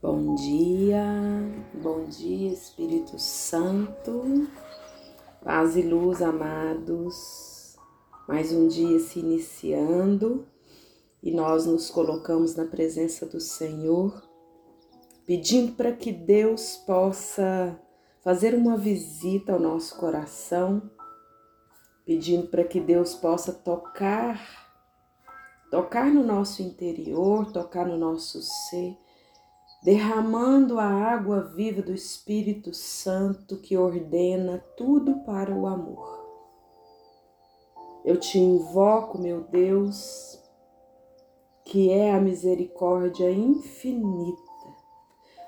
Bom 0.00 0.36
dia, 0.36 1.04
bom 1.74 2.04
dia 2.04 2.52
Espírito 2.52 3.18
Santo, 3.18 4.46
paz 5.42 5.74
e 5.74 5.82
luz 5.82 6.22
amados. 6.22 7.76
Mais 8.28 8.52
um 8.52 8.68
dia 8.68 9.00
se 9.00 9.18
iniciando 9.18 10.46
e 11.20 11.32
nós 11.32 11.66
nos 11.66 11.90
colocamos 11.90 12.54
na 12.54 12.64
presença 12.64 13.26
do 13.26 13.40
Senhor, 13.40 14.22
pedindo 15.26 15.72
para 15.72 15.90
que 15.90 16.12
Deus 16.12 16.76
possa 16.76 17.76
fazer 18.22 18.54
uma 18.54 18.76
visita 18.76 19.54
ao 19.54 19.58
nosso 19.58 19.96
coração, 19.96 20.88
pedindo 22.06 22.46
para 22.46 22.62
que 22.62 22.78
Deus 22.78 23.16
possa 23.16 23.52
tocar, 23.52 24.40
tocar 25.72 26.06
no 26.06 26.22
nosso 26.22 26.62
interior, 26.62 27.50
tocar 27.50 27.84
no 27.84 27.98
nosso 27.98 28.40
ser 28.40 28.96
derramando 29.82 30.78
a 30.78 30.86
água 30.86 31.42
viva 31.42 31.80
do 31.82 31.92
Espírito 31.92 32.74
Santo 32.74 33.58
que 33.58 33.76
ordena 33.76 34.58
tudo 34.76 35.20
para 35.24 35.54
o 35.54 35.66
amor. 35.66 36.18
Eu 38.04 38.18
te 38.18 38.38
invoco, 38.38 39.18
meu 39.18 39.42
Deus, 39.42 40.42
que 41.64 41.90
é 41.90 42.12
a 42.12 42.20
misericórdia 42.20 43.30
infinita, 43.30 44.38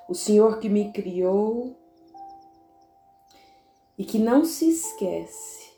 o 0.07 0.13
Senhor 0.13 0.59
que 0.59 0.69
me 0.69 0.91
criou 0.91 1.75
e 3.97 4.05
que 4.05 4.19
não 4.19 4.45
se 4.45 4.69
esquece 4.69 5.71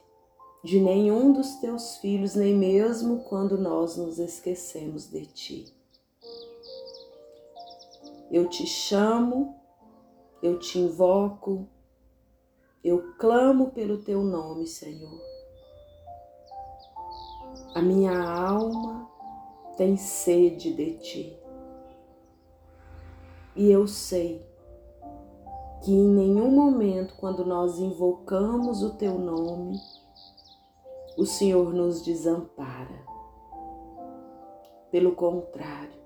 de 0.63 0.79
nenhum 0.79 1.33
dos 1.33 1.55
teus 1.55 1.97
filhos, 1.97 2.35
nem 2.35 2.55
mesmo 2.55 3.23
quando 3.25 3.57
nós 3.57 3.97
nos 3.97 4.17
esquecemos 4.17 5.07
de 5.07 5.25
ti. 5.25 5.82
Eu 8.33 8.49
te 8.49 8.65
chamo, 8.65 9.55
eu 10.41 10.57
te 10.57 10.79
invoco, 10.79 11.67
eu 12.83 13.13
clamo 13.19 13.69
pelo 13.69 13.99
teu 13.99 14.23
nome, 14.23 14.65
Senhor. 14.65 15.21
A 17.75 17.79
minha 17.79 18.19
alma 18.19 19.07
tem 19.77 19.95
sede 19.95 20.73
de 20.73 20.97
ti. 20.97 21.39
E 23.55 23.69
eu 23.69 23.87
sei 23.87 24.43
que 25.83 25.91
em 25.91 26.09
nenhum 26.09 26.49
momento, 26.49 27.15
quando 27.17 27.45
nós 27.45 27.77
invocamos 27.77 28.81
o 28.81 28.95
teu 28.95 29.19
nome, 29.19 29.79
o 31.15 31.23
Senhor 31.23 31.71
nos 31.71 32.01
desampara. 32.01 33.05
Pelo 34.89 35.11
contrário, 35.11 36.02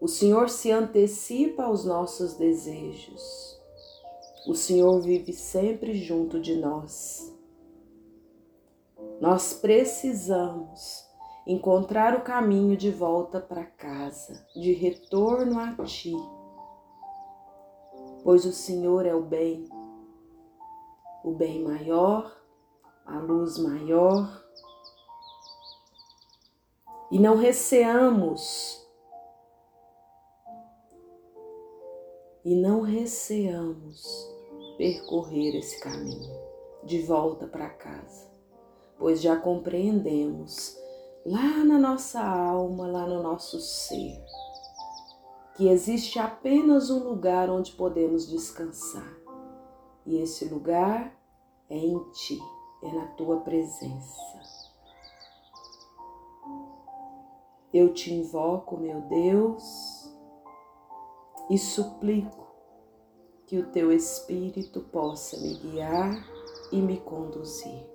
o 0.00 0.06
Senhor 0.06 0.48
se 0.48 0.70
antecipa 0.70 1.64
aos 1.64 1.84
nossos 1.84 2.34
desejos. 2.34 3.58
O 4.46 4.54
Senhor 4.54 5.00
vive 5.00 5.32
sempre 5.32 5.94
junto 5.94 6.40
de 6.40 6.56
nós. 6.56 7.36
Nós 9.20 9.52
precisamos 9.54 11.04
encontrar 11.44 12.16
o 12.16 12.22
caminho 12.22 12.76
de 12.76 12.90
volta 12.90 13.40
para 13.40 13.64
casa, 13.64 14.46
de 14.54 14.72
retorno 14.72 15.58
a 15.58 15.84
Ti, 15.84 16.14
pois 18.22 18.44
o 18.44 18.52
Senhor 18.52 19.04
é 19.04 19.14
o 19.14 19.22
bem, 19.22 19.68
o 21.24 21.32
bem 21.32 21.64
maior, 21.64 22.40
a 23.04 23.18
luz 23.18 23.58
maior. 23.58 24.44
E 27.10 27.18
não 27.18 27.36
receamos 27.36 28.87
e 32.48 32.54
não 32.54 32.80
receamos 32.80 34.26
percorrer 34.78 35.54
esse 35.54 35.78
caminho 35.80 36.34
de 36.82 37.02
volta 37.02 37.46
para 37.46 37.68
casa, 37.68 38.26
pois 38.98 39.20
já 39.20 39.36
compreendemos 39.36 40.74
lá 41.26 41.62
na 41.62 41.78
nossa 41.78 42.22
alma, 42.22 42.86
lá 42.86 43.06
no 43.06 43.22
nosso 43.22 43.60
ser, 43.60 44.18
que 45.58 45.68
existe 45.68 46.18
apenas 46.18 46.88
um 46.88 47.06
lugar 47.06 47.50
onde 47.50 47.72
podemos 47.72 48.26
descansar. 48.26 49.14
E 50.06 50.16
esse 50.16 50.46
lugar 50.46 51.14
é 51.68 51.76
em 51.76 52.02
ti, 52.12 52.38
é 52.82 52.90
na 52.90 53.08
tua 53.08 53.40
presença. 53.40 54.40
Eu 57.74 57.92
te 57.92 58.10
invoco, 58.10 58.78
meu 58.78 59.02
Deus, 59.02 59.87
e 61.50 61.56
suplico 61.56 62.46
que 63.46 63.58
o 63.58 63.66
teu 63.66 63.90
Espírito 63.90 64.80
possa 64.80 65.38
me 65.38 65.54
guiar 65.54 66.22
e 66.70 66.80
me 66.80 66.98
conduzir. 67.00 67.86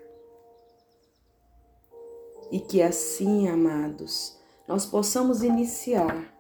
E 2.52 2.60
que 2.60 2.82
assim, 2.82 3.48
amados, 3.48 4.40
nós 4.68 4.86
possamos 4.86 5.44
iniciar 5.44 6.34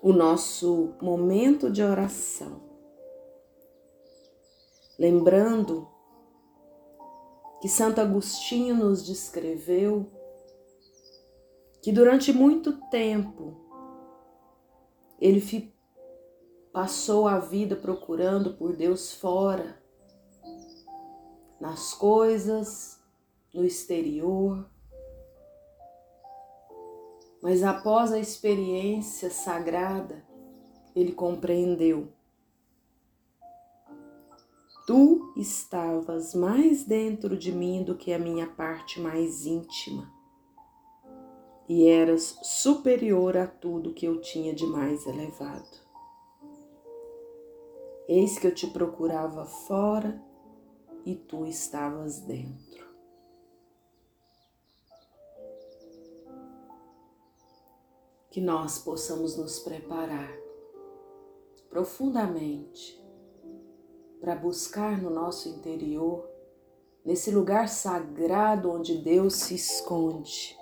o 0.00 0.12
nosso 0.12 0.94
momento 1.02 1.70
de 1.70 1.82
oração. 1.82 2.62
Lembrando 4.98 5.88
que 7.60 7.68
Santo 7.68 8.00
Agostinho 8.00 8.74
nos 8.74 9.04
descreveu 9.04 10.10
que 11.82 11.92
durante 11.92 12.32
muito 12.32 12.72
tempo 12.88 13.56
ele 15.20 15.40
passou 16.72 17.26
a 17.26 17.38
vida 17.38 17.74
procurando 17.76 18.54
por 18.54 18.76
Deus 18.76 19.12
fora, 19.12 19.82
nas 21.60 21.92
coisas, 21.92 23.00
no 23.52 23.64
exterior. 23.64 24.68
Mas 27.42 27.62
após 27.62 28.12
a 28.12 28.18
experiência 28.18 29.30
sagrada, 29.30 30.24
ele 30.94 31.12
compreendeu. 31.12 32.12
Tu 34.86 35.34
estavas 35.36 36.34
mais 36.34 36.84
dentro 36.84 37.36
de 37.36 37.52
mim 37.52 37.84
do 37.84 37.94
que 37.94 38.12
a 38.12 38.18
minha 38.18 38.46
parte 38.46 38.98
mais 39.00 39.44
íntima, 39.44 40.10
e 41.68 41.86
eras 41.86 42.38
superior 42.42 43.36
a 43.36 43.46
tudo 43.46 43.92
que 43.92 44.06
eu 44.06 44.20
tinha 44.20 44.54
de 44.54 44.66
mais 44.66 45.06
elevado. 45.06 45.87
Eis 48.08 48.38
que 48.38 48.46
eu 48.46 48.54
te 48.54 48.66
procurava 48.66 49.44
fora 49.44 50.18
e 51.04 51.14
tu 51.14 51.44
estavas 51.44 52.20
dentro. 52.20 52.88
Que 58.30 58.40
nós 58.40 58.78
possamos 58.78 59.36
nos 59.36 59.58
preparar 59.58 60.34
profundamente 61.68 62.98
para 64.18 64.34
buscar 64.34 65.02
no 65.02 65.10
nosso 65.10 65.50
interior, 65.50 66.26
nesse 67.04 67.30
lugar 67.30 67.68
sagrado 67.68 68.70
onde 68.70 68.96
Deus 68.96 69.34
se 69.34 69.54
esconde, 69.54 70.58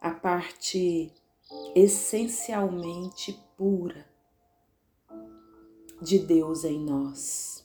a 0.00 0.12
parte 0.12 1.12
essencialmente 1.74 3.38
pura 3.54 4.11
de 6.02 6.18
Deus 6.18 6.64
em 6.64 6.80
nós. 6.80 7.64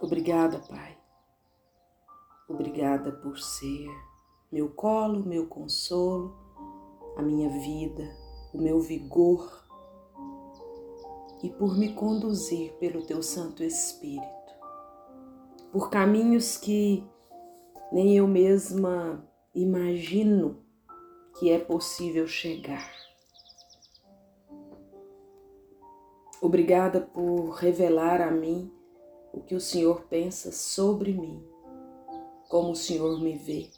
Obrigada, 0.00 0.58
Pai. 0.58 0.96
Obrigada 2.48 3.12
por 3.12 3.38
ser 3.38 3.88
meu 4.50 4.70
colo, 4.70 5.22
meu 5.22 5.46
consolo, 5.46 6.34
a 7.16 7.22
minha 7.22 7.50
vida, 7.50 8.16
o 8.54 8.58
meu 8.58 8.80
vigor 8.80 9.62
e 11.42 11.50
por 11.50 11.76
me 11.76 11.92
conduzir 11.92 12.72
pelo 12.74 13.04
Teu 13.04 13.22
Santo 13.22 13.62
Espírito, 13.62 14.52
por 15.70 15.90
caminhos 15.90 16.56
que 16.56 17.06
nem 17.92 18.16
eu 18.16 18.26
mesma 18.26 19.22
imagino 19.54 20.62
que 21.38 21.50
é 21.50 21.58
possível 21.58 22.26
chegar. 22.26 22.90
Obrigada 26.40 27.00
por 27.00 27.50
revelar 27.50 28.20
a 28.20 28.30
mim 28.30 28.72
o 29.32 29.40
que 29.40 29.54
o 29.54 29.60
Senhor 29.60 30.02
pensa 30.08 30.50
sobre 30.50 31.12
mim, 31.12 31.46
como 32.48 32.72
o 32.72 32.76
Senhor 32.76 33.20
me 33.20 33.36
vê. 33.36 33.70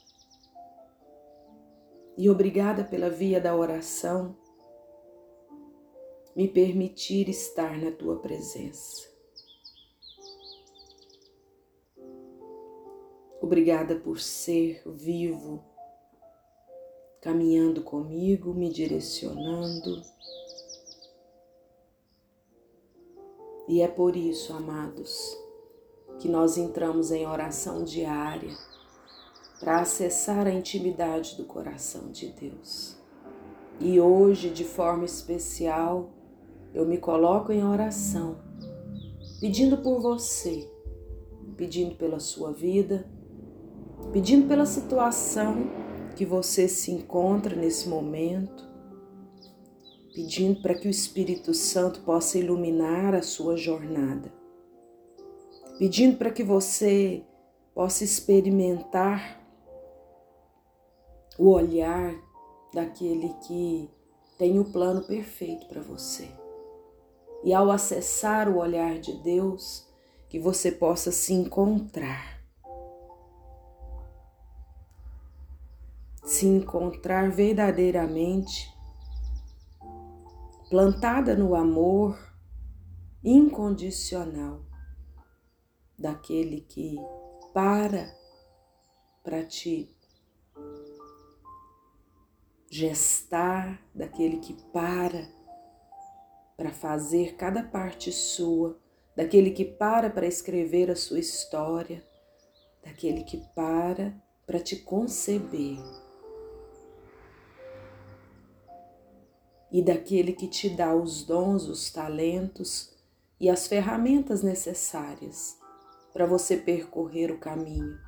E 2.17 2.29
obrigada 2.29 2.83
pela 2.83 3.09
via 3.09 3.39
da 3.39 3.55
oração, 3.55 4.35
me 6.35 6.47
permitir 6.47 7.29
estar 7.29 7.77
na 7.77 7.91
tua 7.91 8.19
presença. 8.19 9.13
Obrigada 13.41 13.95
por 13.95 14.19
ser 14.19 14.81
vivo 14.87 15.63
caminhando 17.25 17.81
comigo, 17.81 18.53
me 18.53 18.69
direcionando. 18.69 20.03
E 23.67 23.81
é 23.81 23.87
por 23.87 24.15
isso, 24.15 24.53
amados, 24.53 25.35
que 26.19 26.29
nós 26.29 26.55
entramos 26.55 27.09
em 27.09 27.25
oração 27.25 27.83
diária 27.83 28.55
para 29.59 29.79
acessar 29.79 30.45
a 30.45 30.53
intimidade 30.53 31.35
do 31.35 31.45
coração 31.45 32.11
de 32.11 32.27
Deus. 32.27 32.95
E 33.79 33.99
hoje, 33.99 34.51
de 34.51 34.63
forma 34.63 35.05
especial, 35.05 36.11
eu 36.75 36.85
me 36.85 36.99
coloco 36.99 37.51
em 37.51 37.65
oração, 37.65 38.37
pedindo 39.41 39.79
por 39.79 39.99
você, 39.99 40.69
pedindo 41.57 41.95
pela 41.95 42.19
sua 42.19 42.51
vida, 42.51 43.09
pedindo 44.13 44.47
pela 44.47 44.67
situação 44.67 45.84
que 46.15 46.25
você 46.25 46.67
se 46.67 46.91
encontra 46.91 47.55
nesse 47.55 47.87
momento, 47.87 48.67
pedindo 50.13 50.61
para 50.61 50.73
que 50.73 50.87
o 50.87 50.91
Espírito 50.91 51.53
Santo 51.53 52.01
possa 52.01 52.39
iluminar 52.39 53.13
a 53.13 53.21
sua 53.21 53.57
jornada, 53.57 54.33
pedindo 55.77 56.17
para 56.17 56.31
que 56.31 56.43
você 56.43 57.23
possa 57.73 58.03
experimentar 58.03 59.45
o 61.37 61.49
olhar 61.49 62.15
daquele 62.73 63.29
que 63.45 63.89
tem 64.37 64.57
o 64.57 64.65
plano 64.65 65.03
perfeito 65.03 65.67
para 65.67 65.81
você. 65.81 66.29
E 67.43 67.53
ao 67.53 67.69
acessar 67.69 68.49
o 68.49 68.57
olhar 68.57 68.97
de 68.99 69.13
Deus, 69.21 69.85
que 70.29 70.39
você 70.39 70.71
possa 70.71 71.11
se 71.11 71.33
encontrar. 71.33 72.34
Se 76.25 76.47
encontrar 76.47 77.31
verdadeiramente 77.31 78.73
plantada 80.69 81.35
no 81.35 81.55
amor 81.55 82.17
incondicional 83.23 84.65
daquele 85.97 86.61
que 86.61 86.97
para 87.53 88.13
para 89.23 89.43
te 89.43 89.95
gestar, 92.69 93.81
daquele 93.93 94.37
que 94.37 94.53
para 94.73 95.29
para 96.57 96.71
fazer 96.71 97.35
cada 97.35 97.63
parte 97.63 98.11
sua, 98.11 98.79
daquele 99.15 99.51
que 99.51 99.65
para 99.65 100.09
para 100.09 100.25
escrever 100.25 100.89
a 100.89 100.95
sua 100.95 101.19
história, 101.19 102.03
daquele 102.83 103.23
que 103.23 103.37
para 103.55 104.21
para 104.45 104.59
te 104.59 104.77
conceber. 104.77 106.04
E 109.75 109.81
daquele 109.81 110.31
que 110.31 110.47
te 110.47 110.69
dá 110.69 110.95
os 110.95 111.23
dons, 111.23 111.67
os 111.67 111.91
talentos 111.91 112.93
e 113.37 113.49
as 113.49 113.67
ferramentas 113.67 114.41
necessárias 114.41 115.59
para 116.13 116.25
você 116.25 116.55
percorrer 116.55 117.29
o 117.29 117.39
caminho, 117.39 117.99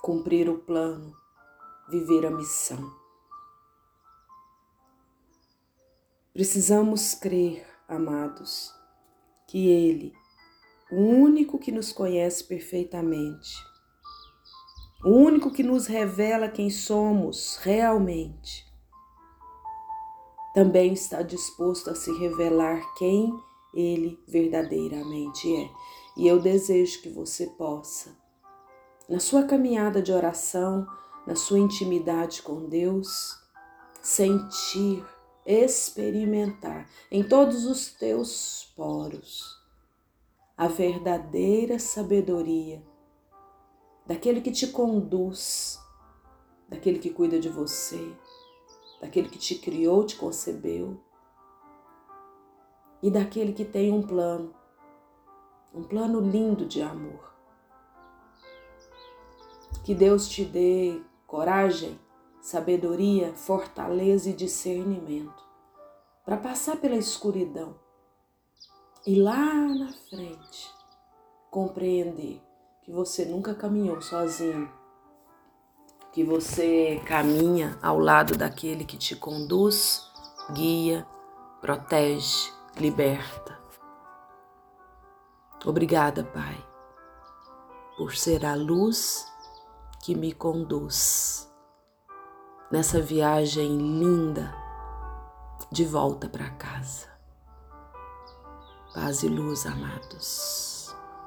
cumprir 0.00 0.48
o 0.48 0.56
plano, 0.56 1.12
viver 1.90 2.24
a 2.24 2.30
missão. 2.30 2.88
Precisamos 6.32 7.14
crer, 7.14 7.66
amados, 7.88 8.72
que 9.44 9.68
Ele, 9.68 10.12
o 10.92 11.00
único 11.00 11.58
que 11.58 11.72
nos 11.72 11.92
conhece 11.92 12.44
perfeitamente, 12.44 13.56
o 15.04 15.10
único 15.10 15.50
que 15.50 15.64
nos 15.64 15.88
revela 15.88 16.48
quem 16.48 16.70
somos 16.70 17.56
realmente, 17.56 18.67
também 20.58 20.92
está 20.92 21.22
disposto 21.22 21.88
a 21.88 21.94
se 21.94 22.10
revelar 22.18 22.82
quem 22.94 23.32
Ele 23.72 24.20
verdadeiramente 24.26 25.54
é. 25.54 25.70
E 26.16 26.26
eu 26.26 26.40
desejo 26.40 27.00
que 27.00 27.08
você 27.08 27.46
possa, 27.46 28.18
na 29.08 29.20
sua 29.20 29.44
caminhada 29.44 30.02
de 30.02 30.10
oração, 30.10 30.84
na 31.24 31.36
sua 31.36 31.60
intimidade 31.60 32.42
com 32.42 32.68
Deus, 32.68 33.38
sentir 34.02 35.06
experimentar 35.46 36.90
em 37.08 37.22
todos 37.22 37.64
os 37.64 37.92
teus 37.92 38.72
poros 38.74 39.56
a 40.56 40.66
verdadeira 40.66 41.78
sabedoria 41.78 42.82
daquele 44.04 44.40
que 44.40 44.50
te 44.50 44.66
conduz, 44.66 45.78
daquele 46.68 46.98
que 46.98 47.10
cuida 47.10 47.38
de 47.38 47.48
você, 47.48 48.12
daquele 49.00 49.28
que 49.28 49.38
te 49.38 49.54
criou, 49.56 50.04
te 50.04 50.16
concebeu 50.16 51.00
e 53.02 53.10
daquele 53.10 53.52
que 53.52 53.64
tem 53.64 53.92
um 53.92 54.02
plano, 54.02 54.54
um 55.72 55.82
plano 55.82 56.20
lindo 56.20 56.66
de 56.66 56.82
amor. 56.82 57.32
Que 59.84 59.94
Deus 59.94 60.28
te 60.28 60.44
dê 60.44 61.00
coragem 61.26 61.98
sabedoria, 62.40 63.34
fortaleza 63.34 64.30
e 64.30 64.32
discernimento 64.32 65.46
para 66.24 66.36
passar 66.36 66.76
pela 66.76 66.96
escuridão 66.96 67.76
e 69.06 69.20
lá 69.20 69.54
na 69.54 69.92
frente 69.92 70.72
compreender 71.50 72.42
que 72.82 72.92
você 72.92 73.24
nunca 73.24 73.54
caminhou 73.54 74.00
sozinho, 74.00 74.70
que 76.12 76.24
você 76.24 77.02
caminha 77.06 77.78
ao 77.82 77.98
lado 77.98 78.36
daquele 78.36 78.84
que 78.84 78.96
te 78.96 79.14
conduz, 79.14 80.10
guia, 80.52 81.06
protege, 81.60 82.52
liberta. 82.76 83.58
Obrigada, 85.64 86.24
Pai, 86.24 86.56
por 87.96 88.14
ser 88.14 88.46
a 88.46 88.54
luz 88.54 89.26
que 90.02 90.14
me 90.14 90.32
conduz 90.32 91.52
nessa 92.70 93.00
viagem 93.00 93.76
linda 93.76 94.54
de 95.70 95.84
volta 95.84 96.28
para 96.28 96.50
casa. 96.50 97.08
Paz 98.94 99.22
e 99.22 99.28
luz, 99.28 99.66
amados. 99.66 100.77